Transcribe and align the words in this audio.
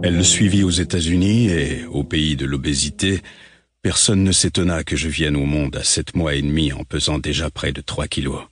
Elle 0.00 0.16
le 0.16 0.22
suivit 0.22 0.62
aux 0.62 0.70
États-Unis 0.70 1.48
et, 1.48 1.84
au 1.86 2.04
pays 2.04 2.36
de 2.36 2.46
l'obésité, 2.46 3.20
personne 3.82 4.22
ne 4.22 4.30
s'étonna 4.30 4.84
que 4.84 4.94
je 4.94 5.08
vienne 5.08 5.34
au 5.34 5.44
monde 5.44 5.74
à 5.74 5.82
sept 5.82 6.14
mois 6.14 6.34
et 6.36 6.42
demi 6.42 6.72
en 6.72 6.84
pesant 6.84 7.18
déjà 7.18 7.50
près 7.50 7.72
de 7.72 7.80
trois 7.80 8.06
kilos. 8.06 8.42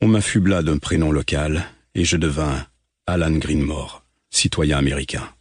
On 0.00 0.08
m'affubla 0.08 0.62
d'un 0.62 0.78
prénom 0.78 1.12
local 1.12 1.64
et 1.94 2.04
je 2.04 2.16
devins 2.16 2.66
Alan 3.06 3.30
Greenmore, 3.30 4.04
citoyen 4.30 4.78
américain. 4.78 5.32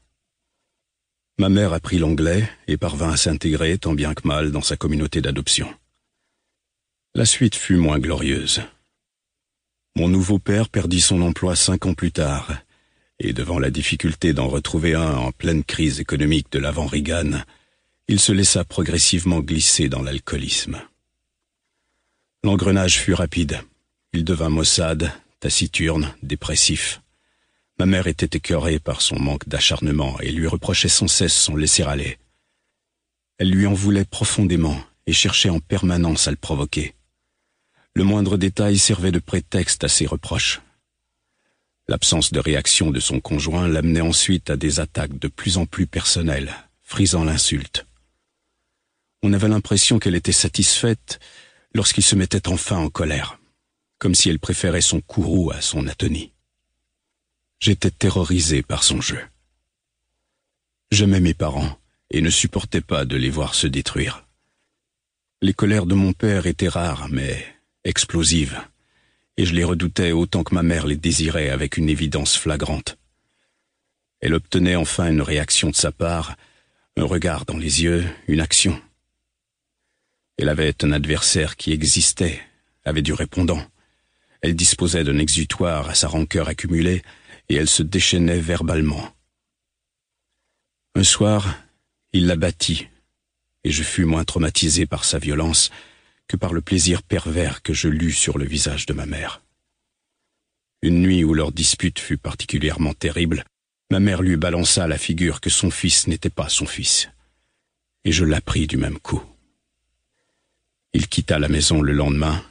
Ma 1.39 1.49
mère 1.49 1.73
apprit 1.73 1.97
l'anglais 1.97 2.47
et 2.67 2.77
parvint 2.77 3.13
à 3.13 3.17
s'intégrer 3.17 3.79
tant 3.79 3.95
bien 3.95 4.13
que 4.13 4.27
mal 4.27 4.51
dans 4.51 4.61
sa 4.61 4.77
communauté 4.77 5.21
d'adoption. 5.21 5.73
La 7.15 7.25
suite 7.25 7.55
fut 7.55 7.77
moins 7.77 7.97
glorieuse. 7.97 8.61
Mon 9.95 10.07
nouveau 10.07 10.37
père 10.37 10.69
perdit 10.69 11.01
son 11.01 11.23
emploi 11.23 11.55
cinq 11.55 11.87
ans 11.87 11.95
plus 11.95 12.11
tard, 12.11 12.53
et 13.23 13.33
devant 13.33 13.59
la 13.59 13.69
difficulté 13.69 14.33
d'en 14.33 14.47
retrouver 14.47 14.95
un 14.95 15.15
en 15.15 15.31
pleine 15.31 15.63
crise 15.63 15.99
économique 15.99 16.51
de 16.51 16.57
l'avant 16.57 16.87
Reagan, 16.87 17.43
il 18.07 18.19
se 18.19 18.31
laissa 18.31 18.63
progressivement 18.65 19.41
glisser 19.41 19.89
dans 19.89 20.01
l'alcoolisme. 20.01 20.81
L'engrenage 22.43 22.99
fut 22.99 23.13
rapide. 23.13 23.61
Il 24.13 24.23
devint 24.23 24.49
maussade, 24.49 25.11
taciturne, 25.39 26.15
dépressif. 26.23 27.01
Ma 27.77 27.85
mère 27.85 28.07
était 28.07 28.37
écœurée 28.37 28.79
par 28.79 29.01
son 29.01 29.19
manque 29.19 29.47
d'acharnement 29.47 30.19
et 30.19 30.31
lui 30.31 30.47
reprochait 30.47 30.89
sans 30.89 31.07
cesse 31.07 31.35
son 31.35 31.55
laisser-aller. 31.55 32.17
Elle 33.37 33.51
lui 33.51 33.67
en 33.67 33.73
voulait 33.73 34.05
profondément 34.05 34.79
et 35.05 35.13
cherchait 35.13 35.49
en 35.49 35.59
permanence 35.59 36.27
à 36.27 36.31
le 36.31 36.37
provoquer. 36.37 36.95
Le 37.93 38.03
moindre 38.03 38.37
détail 38.37 38.79
servait 38.79 39.11
de 39.11 39.19
prétexte 39.19 39.83
à 39.83 39.87
ses 39.87 40.07
reproches. 40.07 40.61
L'absence 41.87 42.31
de 42.31 42.39
réaction 42.39 42.91
de 42.91 42.99
son 42.99 43.19
conjoint 43.19 43.67
l'amenait 43.67 44.01
ensuite 44.01 44.49
à 44.49 44.57
des 44.57 44.79
attaques 44.79 45.17
de 45.17 45.27
plus 45.27 45.57
en 45.57 45.65
plus 45.65 45.87
personnelles, 45.87 46.53
frisant 46.81 47.23
l'insulte. 47.23 47.85
On 49.23 49.33
avait 49.33 49.47
l'impression 49.47 49.99
qu'elle 49.99 50.15
était 50.15 50.31
satisfaite 50.31 51.19
lorsqu'il 51.73 52.03
se 52.03 52.15
mettait 52.15 52.47
enfin 52.47 52.77
en 52.77 52.89
colère, 52.89 53.39
comme 53.97 54.15
si 54.15 54.29
elle 54.29 54.39
préférait 54.39 54.81
son 54.81 55.01
courroux 55.01 55.51
à 55.51 55.61
son 55.61 55.87
atonie. 55.87 56.33
J'étais 57.59 57.91
terrorisé 57.91 58.63
par 58.63 58.83
son 58.83 59.01
jeu. 59.01 59.21
J'aimais 60.91 61.19
mes 61.19 61.33
parents 61.33 61.77
et 62.09 62.21
ne 62.21 62.29
supportais 62.29 62.81
pas 62.81 63.05
de 63.05 63.15
les 63.15 63.29
voir 63.29 63.55
se 63.55 63.67
détruire. 63.67 64.25
Les 65.41 65.53
colères 65.53 65.85
de 65.85 65.95
mon 65.95 66.13
père 66.13 66.45
étaient 66.45 66.67
rares, 66.67 67.07
mais 67.09 67.45
explosives, 67.83 68.61
et 69.41 69.45
je 69.45 69.55
les 69.55 69.63
redoutais 69.63 70.11
autant 70.11 70.43
que 70.43 70.53
ma 70.53 70.61
mère 70.61 70.85
les 70.85 70.97
désirait 70.97 71.49
avec 71.49 71.77
une 71.77 71.89
évidence 71.89 72.37
flagrante. 72.37 72.99
Elle 74.19 74.35
obtenait 74.35 74.75
enfin 74.75 75.09
une 75.09 75.23
réaction 75.23 75.71
de 75.71 75.75
sa 75.75 75.91
part, 75.91 76.35
un 76.95 77.05
regard 77.05 77.45
dans 77.45 77.57
les 77.57 77.81
yeux, 77.81 78.05
une 78.27 78.39
action. 78.39 78.79
Elle 80.37 80.47
avait 80.47 80.75
un 80.83 80.91
adversaire 80.91 81.55
qui 81.55 81.71
existait, 81.71 82.39
avait 82.85 83.01
du 83.01 83.13
répondant. 83.13 83.65
Elle 84.41 84.55
disposait 84.55 85.03
d'un 85.03 85.17
exutoire 85.17 85.89
à 85.89 85.95
sa 85.95 86.07
rancœur 86.07 86.47
accumulée, 86.47 87.01
et 87.49 87.55
elle 87.55 87.67
se 87.67 87.81
déchaînait 87.81 88.39
verbalement. 88.39 89.09
Un 90.93 91.03
soir, 91.03 91.57
il 92.13 92.27
la 92.27 92.35
battit, 92.35 92.89
et 93.63 93.71
je 93.71 93.81
fus 93.81 94.05
moins 94.05 94.23
traumatisé 94.23 94.85
par 94.85 95.03
sa 95.03 95.17
violence 95.17 95.71
que 96.31 96.37
par 96.37 96.53
le 96.53 96.61
plaisir 96.61 97.03
pervers 97.03 97.61
que 97.61 97.73
je 97.73 97.89
lus 97.89 98.13
sur 98.13 98.37
le 98.37 98.45
visage 98.45 98.85
de 98.85 98.93
ma 98.93 99.05
mère. 99.05 99.41
Une 100.81 101.01
nuit 101.01 101.25
où 101.25 101.33
leur 101.33 101.51
dispute 101.51 101.99
fut 101.99 102.17
particulièrement 102.17 102.93
terrible, 102.93 103.43
ma 103.91 103.99
mère 103.99 104.21
lui 104.21 104.37
balança 104.37 104.87
la 104.87 104.97
figure 104.97 105.41
que 105.41 105.49
son 105.49 105.69
fils 105.69 106.07
n'était 106.07 106.29
pas 106.29 106.47
son 106.47 106.65
fils, 106.65 107.09
et 108.05 108.13
je 108.13 108.23
l'appris 108.23 108.65
du 108.65 108.77
même 108.77 108.97
coup. 108.97 109.21
Il 110.93 111.09
quitta 111.09 111.37
la 111.37 111.49
maison 111.49 111.81
le 111.81 111.91
lendemain, 111.91 112.41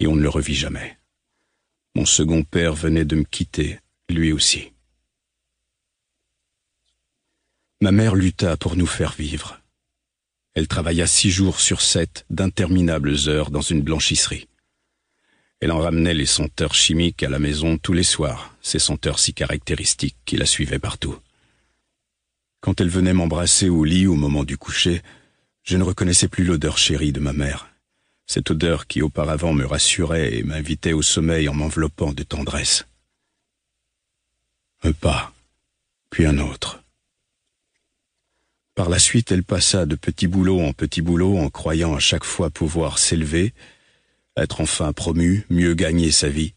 et 0.00 0.08
on 0.08 0.16
ne 0.16 0.22
le 0.22 0.28
revit 0.28 0.56
jamais. 0.56 0.98
Mon 1.94 2.06
second 2.06 2.42
père 2.42 2.74
venait 2.74 3.04
de 3.04 3.14
me 3.14 3.22
quitter 3.22 3.78
lui 4.08 4.32
aussi. 4.32 4.72
Ma 7.80 7.92
mère 7.92 8.16
lutta 8.16 8.56
pour 8.56 8.74
nous 8.74 8.88
faire 8.88 9.12
vivre. 9.12 9.60
Elle 10.54 10.68
travailla 10.68 11.08
six 11.08 11.30
jours 11.30 11.60
sur 11.60 11.80
sept 11.80 12.24
d'interminables 12.30 13.16
heures 13.26 13.50
dans 13.50 13.60
une 13.60 13.82
blanchisserie. 13.82 14.46
Elle 15.60 15.72
en 15.72 15.80
ramenait 15.80 16.14
les 16.14 16.26
senteurs 16.26 16.74
chimiques 16.74 17.24
à 17.24 17.28
la 17.28 17.40
maison 17.40 17.76
tous 17.76 17.92
les 17.92 18.04
soirs, 18.04 18.54
ces 18.62 18.78
senteurs 18.78 19.18
si 19.18 19.34
caractéristiques 19.34 20.16
qui 20.24 20.36
la 20.36 20.46
suivaient 20.46 20.78
partout. 20.78 21.18
Quand 22.60 22.80
elle 22.80 22.88
venait 22.88 23.12
m'embrasser 23.12 23.68
au 23.68 23.82
lit 23.82 24.06
au 24.06 24.14
moment 24.14 24.44
du 24.44 24.56
coucher, 24.56 25.02
je 25.64 25.76
ne 25.76 25.82
reconnaissais 25.82 26.28
plus 26.28 26.44
l'odeur 26.44 26.78
chérie 26.78 27.12
de 27.12 27.20
ma 27.20 27.32
mère, 27.32 27.68
cette 28.26 28.50
odeur 28.50 28.86
qui 28.86 29.02
auparavant 29.02 29.52
me 29.52 29.66
rassurait 29.66 30.34
et 30.34 30.42
m'invitait 30.44 30.92
au 30.92 31.02
sommeil 31.02 31.48
en 31.48 31.54
m'enveloppant 31.54 32.12
de 32.12 32.22
tendresse. 32.22 32.86
Un 34.82 34.92
pas, 34.92 35.32
puis 36.10 36.26
un 36.26 36.38
autre. 36.38 36.83
Par 38.74 38.88
la 38.88 38.98
suite, 38.98 39.30
elle 39.30 39.44
passa 39.44 39.86
de 39.86 39.94
petit 39.94 40.26
boulot 40.26 40.60
en 40.60 40.72
petit 40.72 41.00
boulot 41.00 41.38
en 41.38 41.48
croyant 41.48 41.94
à 41.94 42.00
chaque 42.00 42.24
fois 42.24 42.50
pouvoir 42.50 42.98
s'élever, 42.98 43.54
être 44.36 44.60
enfin 44.60 44.92
promue, 44.92 45.46
mieux 45.48 45.74
gagner 45.74 46.10
sa 46.10 46.28
vie. 46.28 46.54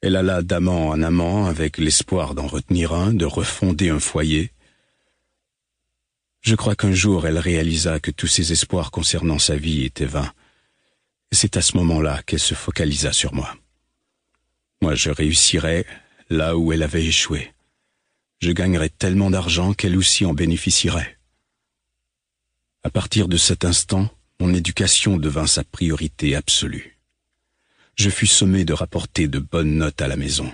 Elle 0.00 0.14
alla 0.14 0.42
d'amant 0.42 0.88
en 0.88 1.02
amant 1.02 1.46
avec 1.46 1.78
l'espoir 1.78 2.36
d'en 2.36 2.46
retenir 2.46 2.92
un, 2.92 3.12
de 3.12 3.24
refonder 3.24 3.90
un 3.90 3.98
foyer. 3.98 4.52
Je 6.40 6.54
crois 6.54 6.76
qu'un 6.76 6.92
jour 6.92 7.26
elle 7.26 7.38
réalisa 7.38 7.98
que 7.98 8.12
tous 8.12 8.28
ses 8.28 8.52
espoirs 8.52 8.92
concernant 8.92 9.40
sa 9.40 9.56
vie 9.56 9.84
étaient 9.84 10.04
vains. 10.04 10.32
C'est 11.32 11.56
à 11.56 11.62
ce 11.62 11.76
moment-là 11.78 12.22
qu'elle 12.22 12.38
se 12.38 12.54
focalisa 12.54 13.12
sur 13.12 13.34
moi. 13.34 13.56
Moi, 14.80 14.94
je 14.94 15.10
réussirais, 15.10 15.84
là 16.30 16.56
où 16.56 16.72
elle 16.72 16.84
avait 16.84 17.04
échoué. 17.04 17.52
Je 18.40 18.52
gagnerais 18.52 18.88
tellement 18.88 19.30
d'argent 19.30 19.74
qu'elle 19.74 19.96
aussi 19.96 20.24
en 20.24 20.32
bénéficierait. 20.32 21.18
À 22.84 22.90
partir 22.90 23.28
de 23.28 23.36
cet 23.36 23.64
instant, 23.64 24.08
mon 24.40 24.54
éducation 24.54 25.16
devint 25.16 25.48
sa 25.48 25.64
priorité 25.64 26.36
absolue. 26.36 26.98
Je 27.96 28.10
fus 28.10 28.28
sommé 28.28 28.64
de 28.64 28.72
rapporter 28.72 29.26
de 29.26 29.40
bonnes 29.40 29.76
notes 29.76 30.00
à 30.00 30.06
la 30.06 30.16
maison. 30.16 30.52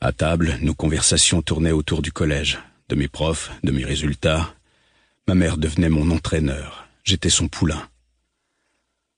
À 0.00 0.12
table, 0.12 0.58
nos 0.60 0.74
conversations 0.74 1.40
tournaient 1.40 1.72
autour 1.72 2.02
du 2.02 2.12
collège, 2.12 2.58
de 2.90 2.94
mes 2.94 3.08
profs, 3.08 3.50
de 3.62 3.72
mes 3.72 3.84
résultats. 3.84 4.54
Ma 5.26 5.34
mère 5.34 5.56
devenait 5.56 5.88
mon 5.88 6.10
entraîneur, 6.10 6.86
j'étais 7.02 7.30
son 7.30 7.48
poulain. 7.48 7.88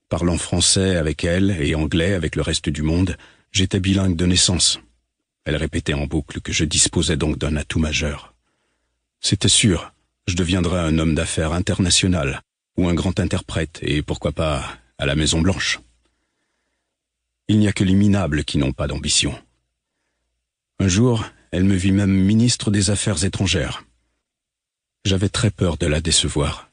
Parlant 0.08 0.38
français 0.38 0.96
avec 0.96 1.24
elle 1.24 1.50
et 1.60 1.74
anglais 1.74 2.14
avec 2.14 2.36
le 2.36 2.42
reste 2.42 2.68
du 2.68 2.82
monde, 2.82 3.18
j'étais 3.50 3.80
bilingue 3.80 4.16
de 4.16 4.26
naissance. 4.26 4.80
Elle 5.48 5.56
répétait 5.56 5.94
en 5.94 6.06
boucle 6.06 6.42
que 6.42 6.52
je 6.52 6.66
disposais 6.66 7.16
donc 7.16 7.38
d'un 7.38 7.56
atout 7.56 7.78
majeur. 7.78 8.34
C'était 9.18 9.48
sûr, 9.48 9.94
je 10.26 10.36
deviendrais 10.36 10.80
un 10.80 10.98
homme 10.98 11.14
d'affaires 11.14 11.54
international, 11.54 12.42
ou 12.76 12.86
un 12.86 12.92
grand 12.92 13.18
interprète, 13.18 13.78
et 13.80 14.02
pourquoi 14.02 14.32
pas 14.32 14.62
à 14.98 15.06
la 15.06 15.14
Maison 15.14 15.40
Blanche. 15.40 15.80
Il 17.48 17.58
n'y 17.58 17.66
a 17.66 17.72
que 17.72 17.82
les 17.82 17.94
minables 17.94 18.44
qui 18.44 18.58
n'ont 18.58 18.74
pas 18.74 18.88
d'ambition. 18.88 19.34
Un 20.80 20.88
jour, 20.88 21.24
elle 21.50 21.64
me 21.64 21.76
vit 21.76 21.92
même 21.92 22.12
ministre 22.12 22.70
des 22.70 22.90
Affaires 22.90 23.24
étrangères. 23.24 23.84
J'avais 25.06 25.30
très 25.30 25.50
peur 25.50 25.78
de 25.78 25.86
la 25.86 26.02
décevoir, 26.02 26.70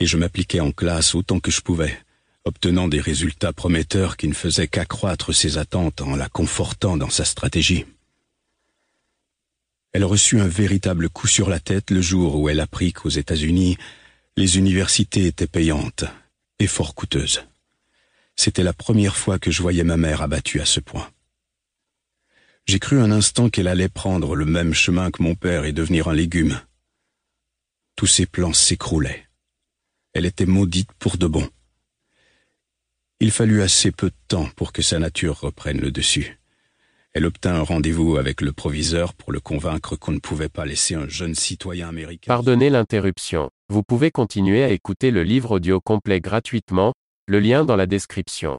et 0.00 0.06
je 0.06 0.16
m'appliquais 0.16 0.58
en 0.58 0.72
classe 0.72 1.14
autant 1.14 1.38
que 1.38 1.52
je 1.52 1.60
pouvais, 1.60 1.96
obtenant 2.44 2.88
des 2.88 3.00
résultats 3.00 3.52
prometteurs 3.52 4.16
qui 4.16 4.26
ne 4.26 4.34
faisaient 4.34 4.66
qu'accroître 4.66 5.32
ses 5.32 5.58
attentes 5.58 6.00
en 6.00 6.16
la 6.16 6.28
confortant 6.28 6.96
dans 6.96 7.10
sa 7.10 7.24
stratégie. 7.24 7.86
Elle 9.96 10.04
reçut 10.04 10.38
un 10.40 10.46
véritable 10.46 11.08
coup 11.08 11.26
sur 11.26 11.48
la 11.48 11.58
tête 11.58 11.90
le 11.90 12.02
jour 12.02 12.38
où 12.38 12.50
elle 12.50 12.60
apprit 12.60 12.92
qu'aux 12.92 13.08
États-Unis, 13.08 13.78
les 14.36 14.58
universités 14.58 15.24
étaient 15.24 15.46
payantes 15.46 16.04
et 16.58 16.66
fort 16.66 16.94
coûteuses. 16.94 17.46
C'était 18.36 18.62
la 18.62 18.74
première 18.74 19.16
fois 19.16 19.38
que 19.38 19.50
je 19.50 19.62
voyais 19.62 19.84
ma 19.84 19.96
mère 19.96 20.20
abattue 20.20 20.60
à 20.60 20.66
ce 20.66 20.80
point. 20.80 21.10
J'ai 22.66 22.78
cru 22.78 23.00
un 23.00 23.10
instant 23.10 23.48
qu'elle 23.48 23.68
allait 23.68 23.88
prendre 23.88 24.36
le 24.36 24.44
même 24.44 24.74
chemin 24.74 25.10
que 25.10 25.22
mon 25.22 25.34
père 25.34 25.64
et 25.64 25.72
devenir 25.72 26.08
un 26.08 26.14
légume. 26.14 26.60
Tous 27.96 28.06
ses 28.06 28.26
plans 28.26 28.52
s'écroulaient. 28.52 29.26
Elle 30.12 30.26
était 30.26 30.44
maudite 30.44 30.92
pour 30.98 31.16
de 31.16 31.26
bon. 31.26 31.48
Il 33.20 33.30
fallut 33.30 33.62
assez 33.62 33.92
peu 33.92 34.10
de 34.10 34.16
temps 34.28 34.50
pour 34.56 34.74
que 34.74 34.82
sa 34.82 34.98
nature 34.98 35.40
reprenne 35.40 35.80
le 35.80 35.90
dessus. 35.90 36.38
Elle 37.16 37.24
obtint 37.24 37.54
un 37.54 37.62
rendez-vous 37.62 38.18
avec 38.18 38.42
le 38.42 38.52
proviseur 38.52 39.14
pour 39.14 39.32
le 39.32 39.40
convaincre 39.40 39.96
qu'on 39.96 40.12
ne 40.12 40.18
pouvait 40.18 40.50
pas 40.50 40.66
laisser 40.66 40.96
un 40.96 41.08
jeune 41.08 41.34
citoyen 41.34 41.88
américain. 41.88 42.28
Pardonnez 42.28 42.68
l'interruption. 42.68 43.48
Vous 43.70 43.82
pouvez 43.82 44.10
continuer 44.10 44.62
à 44.62 44.68
écouter 44.68 45.10
le 45.10 45.22
livre 45.22 45.52
audio 45.52 45.80
complet 45.80 46.20
gratuitement, 46.20 46.92
le 47.26 47.40
lien 47.40 47.64
dans 47.64 47.74
la 47.74 47.86
description. 47.86 48.58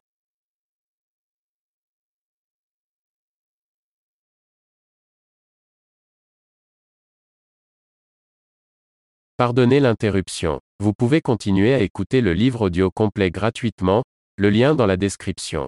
Pardonnez 9.38 9.80
l'interruption. 9.80 10.62
Vous 10.80 10.94
pouvez 10.94 11.22
continuer 11.22 11.76
à 11.76 11.82
écouter 11.82 12.22
le 12.22 12.34
livre 12.34 12.62
audio 12.62 12.90
complet 12.90 13.30
gratuitement, 13.30 14.02
le 14.36 14.50
lien 14.50 14.74
dans 14.74 14.88
la 14.88 14.98
description. 14.98 15.68